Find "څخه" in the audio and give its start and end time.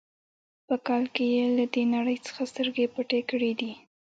2.25-2.41